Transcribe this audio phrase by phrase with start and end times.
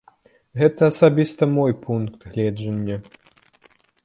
[0.61, 2.97] Гэта асабіста мой пункт гледжання.